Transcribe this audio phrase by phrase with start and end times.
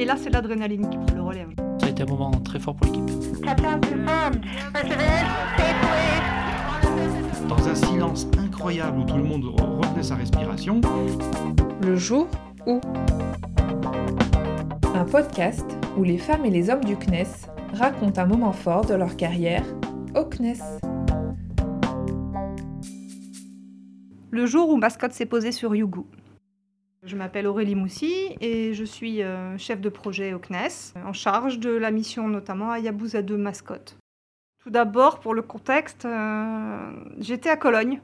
[0.00, 1.42] Et là, c'est l'adrénaline qui prend le relais.
[1.42, 1.62] hein.
[1.78, 3.04] Ça a été un moment très fort pour l'équipe.
[7.46, 10.80] Dans un silence incroyable où tout le monde retenait sa respiration,
[11.82, 12.28] Le jour
[12.66, 12.80] où.
[14.94, 15.66] Un podcast
[15.98, 17.26] où les femmes et les hommes du CNES
[17.74, 19.64] racontent un moment fort de leur carrière
[20.16, 20.56] au CNES.
[24.30, 26.06] Le jour où Mascotte s'est posé sur Yugu.
[27.10, 31.58] Je m'appelle Aurélie Moussy et je suis euh, chef de projet au CNES, en charge
[31.58, 33.96] de la mission notamment Hayabusa 2 Mascotte.
[34.62, 38.00] Tout d'abord, pour le contexte, euh, j'étais à Cologne,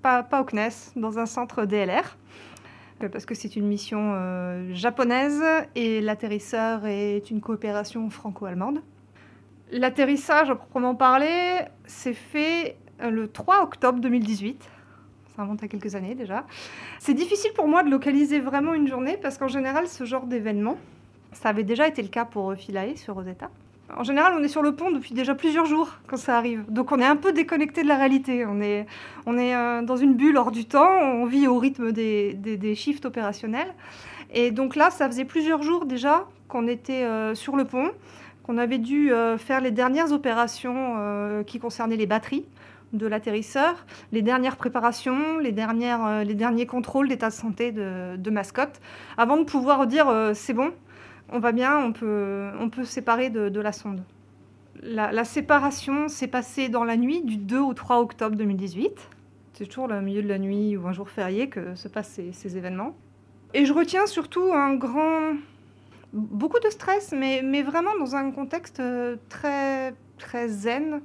[0.00, 2.16] pas, au CNES, dans un centre DLR,
[3.12, 5.42] parce que c'est une mission euh, japonaise
[5.74, 8.80] et l'atterrisseur est une coopération franco-allemande.
[9.70, 14.66] L'atterrissage, à proprement parler, s'est fait le 3 octobre 2018.
[15.40, 16.44] Ça remonte à quelques années déjà.
[16.98, 20.76] C'est difficile pour moi de localiser vraiment une journée parce qu'en général, ce genre d'événement,
[21.32, 23.48] ça avait déjà été le cas pour Philae sur Rosetta.
[23.96, 26.66] En général, on est sur le pont depuis déjà plusieurs jours quand ça arrive.
[26.68, 28.44] Donc on est un peu déconnecté de la réalité.
[28.44, 28.84] On est,
[29.24, 32.74] on est euh, dans une bulle hors du temps, on vit au rythme des, des,
[32.74, 33.72] shifts opérationnels.
[34.34, 37.92] Et donc là, ça faisait plusieurs jours déjà qu'on était euh, sur le pont,
[38.42, 42.44] qu'on avait dû euh, faire les dernières opérations euh, qui concernaient les batteries
[42.92, 48.30] de l'atterrisseur, les dernières préparations, les, dernières, euh, les derniers contrôles d'état de santé de,
[48.30, 48.80] mascotte,
[49.16, 50.72] avant de pouvoir dire euh, c'est bon,
[51.30, 54.02] on va bien, on peut, on peut séparer de, la sonde.
[54.82, 59.10] La, la séparation s'est passée dans la nuit du 2 au 3 octobre 2018.
[59.52, 62.32] C'est toujours le milieu de la nuit ou un jour férié que se passent ces,
[62.32, 62.96] ces événements.
[63.52, 65.34] Et je retiens surtout un grand...
[66.12, 71.00] beaucoup de stress, mais, mais vraiment dans un contexte euh, très, très zen.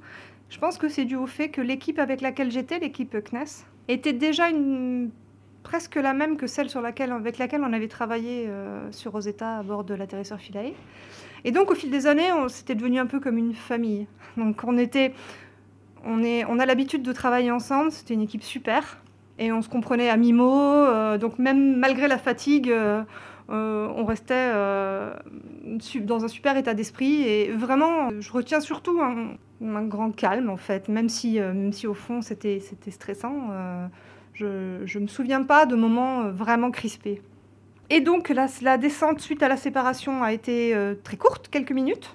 [0.48, 4.12] Je pense que c'est dû au fait que l'équipe avec laquelle j'étais, l'équipe CNES, était
[4.12, 4.44] déjà
[5.62, 9.58] presque la même que celle sur laquelle, avec laquelle on avait travaillé euh, sur Rosetta
[9.58, 10.72] à bord de l'atterrisseur Philae.
[11.44, 14.06] Et donc au fil des années, on- c'était devenu un peu comme une famille.
[14.36, 15.12] Donc on était,
[16.04, 17.90] on est, on a l'habitude de travailler ensemble.
[17.90, 18.98] C'était une équipe super
[19.38, 20.54] et on se comprenait à mi-mot.
[20.54, 23.02] euh, donc même malgré la fatigue, euh,
[23.48, 25.14] euh, on restait euh,
[26.00, 27.22] dans un super état d'esprit.
[27.22, 29.36] Et vraiment, je retiens surtout un,
[29.84, 33.48] grand calme en fait, même si, euh, même si au fond c'était, stressant.
[34.34, 37.22] je ne me souviens pas de moments vraiment crispés.
[37.88, 42.14] Et donc la, la descente suite à la séparation a été très courte, quelques minutes.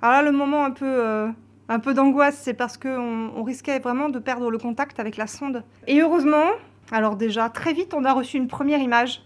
[0.00, 4.48] Alors là, le moment un peu, d'angoisse, c'est parce qu'on on risquait vraiment de perdre
[4.48, 5.64] le contact avec la sonde.
[5.88, 6.46] Et heureusement,
[6.92, 9.22] alors déjà, très vite, on a reçu une première image.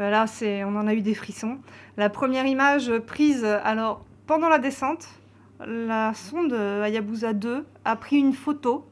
[0.00, 0.26] Euh, Là,
[0.66, 1.58] on en a eu des frissons.
[1.96, 5.08] La première image prise, alors pendant la descente,
[5.66, 8.86] la sonde euh, Hayabusa 2 a pris une photo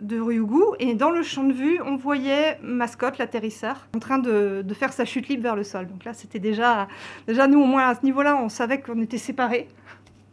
[0.00, 4.64] de Ryugu et dans le champ de vue, on voyait Mascotte, l'atterrisseur, en train de,
[4.74, 5.86] faire sa chute libre vers le sol.
[5.86, 6.88] Donc là, c'était déjà,
[7.28, 9.68] déjà nous au moins à ce niveau-là, on savait qu'on était séparés,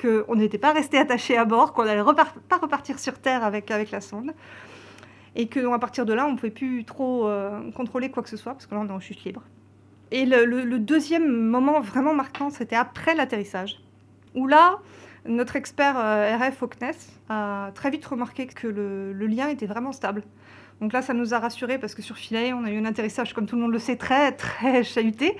[0.01, 2.03] qu'on n'était pas restés attachés à bord, qu'on n'allait
[2.49, 4.33] pas repartir sur Terre avec, avec la sonde.
[5.35, 8.37] Et qu'à partir de là, on ne pouvait plus trop euh, contrôler quoi que ce
[8.37, 9.43] soit, parce que là, on est en chute libre.
[10.11, 13.79] Et le, deuxième moment vraiment marquant, c'était après l'atterrissage,
[14.35, 14.79] où là,
[15.25, 16.91] notre expert euh, RF au CNES
[17.29, 20.23] a très vite remarqué que le, lien était vraiment stable.
[20.81, 23.33] Donc là, ça nous a rassurés parce que sur Philae, on a eu un atterrissage,
[23.33, 25.37] comme tout le monde le sait, très, très chahuté.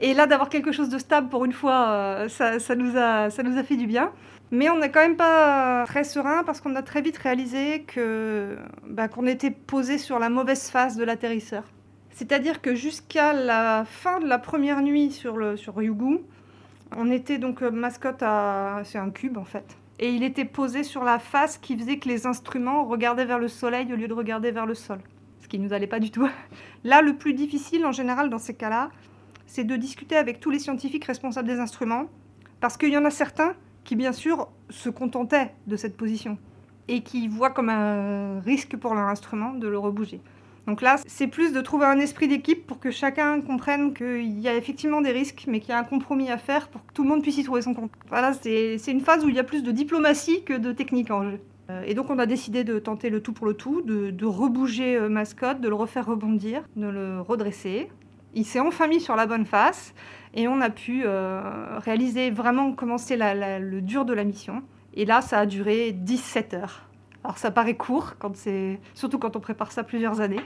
[0.00, 3.76] Et là, d'avoir quelque chose de stable pour une fois, euh, ça, nous a, fait
[3.76, 4.10] du bien.
[4.50, 7.84] Mais on n'est quand même pas très serein parce qu'on a très vite réalisé
[8.88, 11.64] bah, qu'on était posé sur la mauvaise face de l'atterrisseur.
[12.18, 16.18] C'est-à-dire que jusqu'à la fin de la première nuit sur, le, sur Ryugu,
[16.96, 18.82] on était donc euh, mascotte à.
[18.82, 19.76] C'est un cube en fait.
[20.00, 23.46] Et il était posé sur la face qui faisait que les instruments regardaient vers le
[23.46, 24.98] soleil au lieu de regarder vers le sol.
[25.42, 26.28] Ce qui ne nous allait pas du tout.
[26.84, 28.90] Là, le plus difficile en général dans ces cas-là,
[29.46, 32.06] c'est de discuter avec tous les scientifiques responsables des instruments.
[32.58, 36.36] Parce qu'il y en a certains qui, bien sûr, se contentaient de cette position.
[36.88, 40.20] Et qui voient comme un risque pour leur instrument de le rebouger.
[40.68, 44.48] Donc là, c'est plus de trouver un esprit d'équipe pour que chacun comprenne qu'il y
[44.48, 47.04] a effectivement des risques, mais qu'il y a un compromis à faire pour que tout
[47.04, 47.90] le monde puisse y trouver son compte.
[48.10, 51.22] Voilà, c'est une phase où il y a plus de diplomatie que de technique en
[51.22, 51.40] jeu.
[51.70, 54.96] Euh, Et donc on a décidé de tenter le tout pour le tout, de, rebouger
[54.96, 57.88] euh, Mascotte, de le refaire rebondir, de le redresser.
[58.34, 59.94] Il s'est enfin mis sur la bonne face
[60.34, 61.40] et on a pu euh,
[61.78, 64.62] réaliser vraiment commencer la- le dur de la mission.
[64.92, 66.88] Et là, ça a duré 17 heures.
[67.24, 68.14] Alors ça paraît court,
[68.94, 70.40] surtout quand on prépare ça plusieurs années.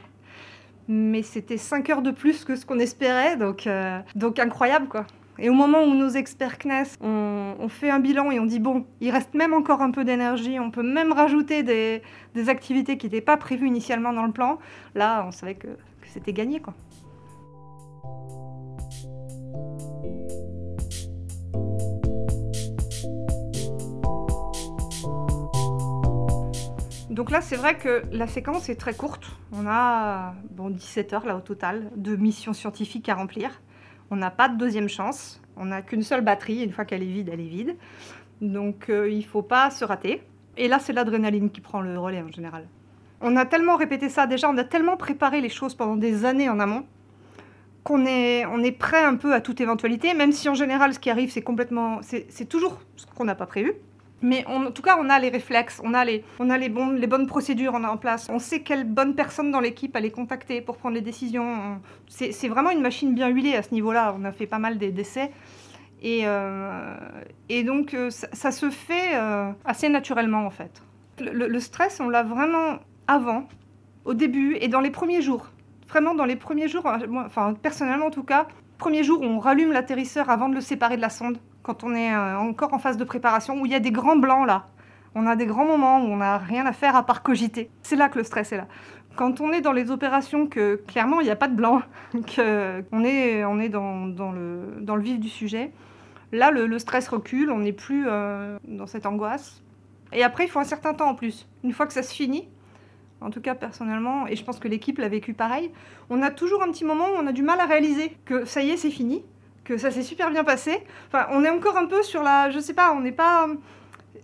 [0.89, 5.07] Mais c'était 5 heures de plus que ce qu'on espérait, donc, euh, donc incroyable quoi.
[5.39, 8.85] Et au moment où nos experts CNES ont, fait un bilan et on dit bon,
[9.01, 12.03] il reste même encore un peu d'énergie, on peut même rajouter des,
[12.35, 14.59] des activités qui n'étaient pas prévues initialement dans le plan,
[14.95, 16.75] là on savait que, que c'était gagné quoi.
[27.13, 29.27] Donc là, c'est vrai que la séquence est très courte.
[29.53, 33.61] On a bon, 17 heures là au total de missions scientifiques à remplir.
[34.11, 35.43] On n'a pas de deuxième chance.
[35.59, 36.63] On n'a qu'une seule batterie.
[36.65, 37.77] Une fois qu'elle est vide, elle est vide.
[38.41, 40.23] Donc euh, il ne faut pas se rater.
[40.57, 42.67] Et là, c'est l'adrénaline qui prend le relais en général.
[43.21, 46.49] On a tellement répété ça déjà, on a tellement préparé les choses pendant des années
[46.49, 46.87] en amont
[47.85, 50.99] qu'on est, on est prêt un peu à toute éventualité, même si en général ce
[50.99, 53.75] qui arrive c'est complètement, c'est toujours ce qu'on n'a pas prévu.
[54.23, 56.23] Mais en tout cas, on a les réflexes, on a les,
[56.69, 58.29] bonnes procédures en place.
[58.31, 61.81] On sait quelle bonne personne dans l'équipe aller contacter pour prendre les décisions.
[62.09, 64.15] C'est vraiment une machine bien huilée à ce niveau-là.
[64.19, 65.33] On a fait pas mal d'essais.
[66.03, 66.95] Et, euh,
[67.49, 70.83] et donc, euh, ça, se fait euh, assez naturellement, en fait.
[71.21, 73.47] Le, le stress, on l'a vraiment avant,
[74.05, 75.53] au début et dans les premiers jours.
[75.89, 78.49] Vraiment, dans les premiers jours, enfin, personnellement en tout cas,
[78.79, 81.95] premier jour où on rallume l'atterrisseur avant de le séparer de la sonde quand on
[81.95, 84.67] est euh, encore en phase de préparation, où il y a des grands blancs là.
[85.15, 87.71] On a des grands moments où on n'a rien à faire à part cogiter.
[87.83, 88.67] C'est là que le stress est là.
[89.15, 91.83] Quand on est dans les opérations que clairement il n'y a pas de blanc,
[92.13, 95.73] qu'on est, on est dans, dans, le, dans le vif du sujet,
[96.33, 99.63] là le, stress recule, on n'est plus euh, dans cette angoisse.
[100.15, 101.47] Et après, il faut un certain temps en plus.
[101.65, 102.49] Une fois que ça se finit,
[103.23, 105.71] en tout cas personnellement, et je pense que l'équipe l'a vécu pareil,
[106.11, 108.63] on a toujours un petit moment où on a du mal à réaliser que ça
[108.63, 109.25] y est, c'est fini,
[109.65, 110.85] que ça s'est super bien passé.
[111.09, 113.49] Enfin, on est encore un peu sur la, je sais pas, on n'est pas,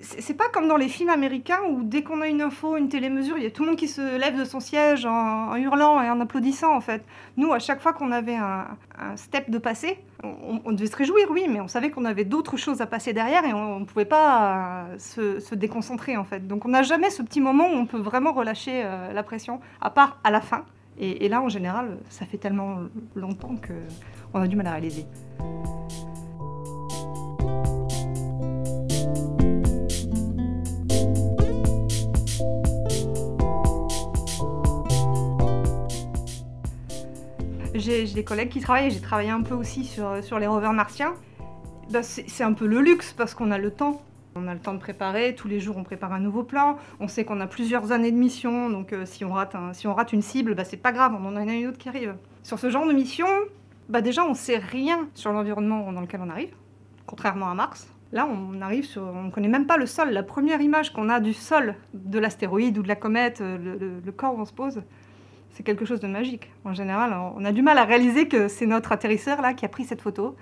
[0.00, 3.36] c'est pas comme dans les films américains où dès qu'on a une info, une télémesure,
[3.36, 6.10] il y a tout le monde qui se lève de son siège en, hurlant et
[6.10, 7.04] en applaudissant en fait.
[7.36, 8.66] Nous, à chaque fois qu'on avait un,
[9.16, 12.80] step de passé, on, devait se réjouir, oui, mais on savait qu'on avait d'autres choses
[12.80, 16.46] à passer derrière et on ne pouvait pas se, se, déconcentrer en fait.
[16.46, 19.60] Donc on n'a jamais ce petit moment où on peut vraiment relâcher euh, la pression,
[19.80, 20.64] à part à la fin.
[21.00, 22.80] Et, là, en général, ça fait tellement
[23.14, 23.54] longtemps
[24.32, 25.06] qu'on a du mal à réaliser.
[37.74, 41.14] J'ai des collègues qui travaillent, j'ai travaillé un peu aussi sur, sur les rovers martiens.
[41.90, 44.02] Ben, c'est un peu le luxe parce qu'on a le temps.
[44.38, 47.08] On a le temps de préparer, tous les jours on prépare un nouveau plan, on
[47.08, 50.12] sait qu'on a plusieurs années de mission, donc euh, si, on rate si on rate
[50.12, 52.14] une cible, bah, c'est pas grave, on en a une autre qui arrive.
[52.44, 53.26] Sur ce genre de mission,
[53.88, 56.54] bah, déjà on sait rien sur l'environnement dans lequel on arrive,
[57.06, 57.88] contrairement à Mars.
[58.12, 60.10] Là, on arrive sur, on ne connaît même pas le sol.
[60.10, 64.12] La première image qu'on a du sol de l'astéroïde ou de la comète, euh, le,
[64.12, 64.82] corps où on se pose,
[65.50, 66.50] c'est quelque chose de magique.
[66.64, 69.68] En général, on a du mal à réaliser que c'est notre atterrisseur là qui a
[69.68, 70.36] pris cette photo,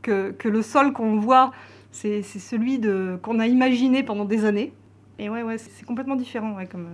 [0.00, 1.50] que le sol qu'on voit,
[1.92, 2.80] c'est celui
[3.22, 4.72] qu'on a imaginé pendant des années.
[5.18, 6.88] Et ouais, ouais, c'est complètement différent comme,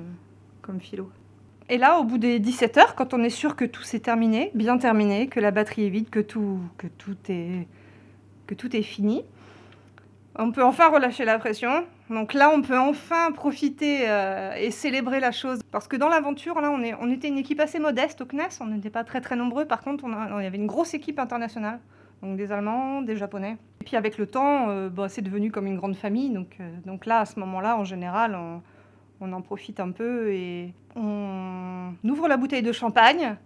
[0.63, 1.11] comme philo.
[1.69, 4.51] Et là, au bout des 17 heures, quand on est sûr que tout s'est terminé,
[4.55, 7.67] bien terminé, que la batterie est vide, que tout, que tout, est,
[8.47, 9.25] que tout est fini,
[10.39, 11.85] on peut enfin relâcher la pression.
[12.09, 15.61] Donc là, on peut enfin profiter euh, et célébrer la chose.
[15.73, 18.61] Parce que dans l'aventure, là, on, est, on était une équipe assez modeste au CNES.
[18.61, 19.65] On n'était pas très très nombreux.
[19.65, 21.81] Par contre, on, y avait une grosse équipe internationale.
[22.23, 23.57] Donc des Allemands, des Japonais.
[23.87, 26.31] Et puis avec le temps, euh, bah, c'est devenu comme une grande famille.
[26.31, 28.37] Donc, euh, là, à ce moment-là, en général,
[29.21, 33.37] on, en profite un peu et on ouvre la bouteille de champagne,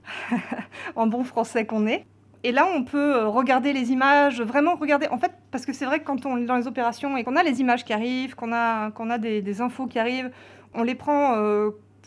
[0.97, 2.07] en bon français qu'on est.
[2.43, 5.09] Et là, on peut euh, regarder les images, vraiment regarder.
[5.09, 7.37] En fait, parce que c'est vrai que quand on est dans les opérations et qu'on
[7.37, 10.31] a les images qui arrivent, qu'on a, des, infos qui arrivent,
[10.73, 11.37] on les prend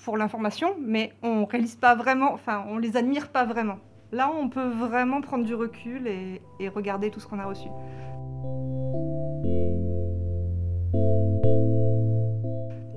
[0.04, 3.78] pour l'information, mais on réalise pas vraiment, enfin, on les admire pas vraiment.
[4.12, 7.70] Là, on peut vraiment prendre du recul et regarder tout ce qu'on a reçu.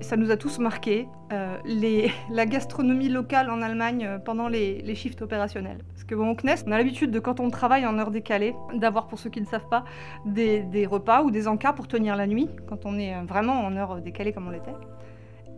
[0.00, 1.56] Ça nous a tous marqué, euh,
[2.30, 5.78] la gastronomie locale en Allemagne euh, pendant les, shifts opérationnels.
[5.92, 8.54] Parce que bon, au CNES, on a l'habitude de, quand on travaille en heure décalée,
[8.74, 9.84] d'avoir, pour ceux qui ne savent pas,
[10.24, 13.60] des, des, repas ou des encas pour tenir la nuit, quand on est euh, vraiment
[13.60, 14.74] en heure décalée comme on l'était.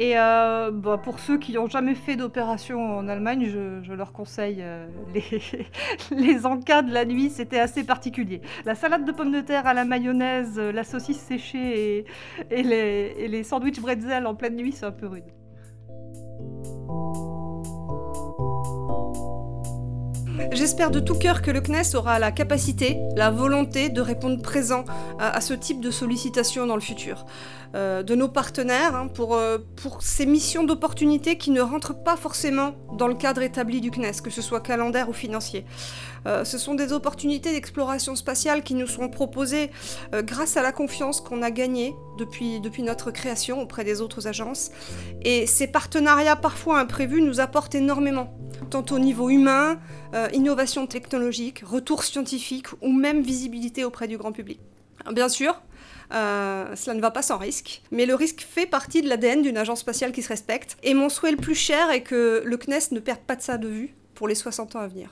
[0.01, 4.59] Et euh, bah, pour ceux qui n'ont jamais fait d'opération en Allemagne, je, leur conseille
[4.61, 4.87] euh,
[6.13, 8.41] les, encas de la nuit, c'était assez particulier.
[8.65, 12.07] La salade de pommes de terre à la mayonnaise, euh, la saucisse séchée
[12.51, 15.25] et, les, les sandwichs bretzel en pleine nuit, c'est un peu rude.
[20.53, 24.85] J'espère de tout cœur que le CNES aura la capacité, la volonté de répondre présent
[25.19, 27.27] à, ce type de sollicitations dans le futur.
[27.75, 32.17] Euh, de nos partenaires hein, pour, euh, pour ces missions d'opportunité qui ne rentrent pas
[32.17, 35.67] forcément dans le cadre établi du CNES, que ce soit calendaire ou financier.
[36.27, 39.71] Euh, ce sont des opportunités d'exploration spatiale qui nous sont proposées
[40.15, 44.71] grâce à la confiance qu'on a gagnée depuis, depuis notre création auprès des autres agences.
[45.23, 48.35] Et ces partenariats parfois imprévus nous apportent énormément,
[48.71, 49.79] tant au niveau humain,
[50.33, 54.61] innovation technologique, retour scientifique ou même visibilité auprès du grand public.
[55.13, 55.61] Bien sûr,
[56.13, 59.57] euh, cela ne va pas sans risque, mais le risque fait partie de l'ADN d'une
[59.57, 60.77] agence spatiale qui se respecte.
[60.83, 63.59] Et mon souhait le plus cher est que le CNES ne perde pas de ça
[63.59, 65.11] de vue pour les 60 ans à venir.